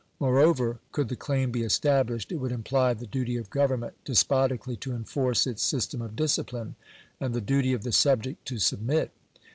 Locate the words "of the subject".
7.71-8.43